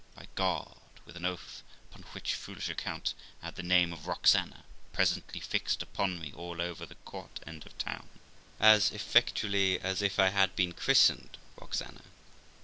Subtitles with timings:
[0.15, 0.25] by',
[1.05, 5.83] with an oath; upon which foolish accident I had the name of Roxana presently fixed
[5.83, 8.09] upon me all over the court end of town
[8.59, 12.01] as effectually as if I had been christened Roxana.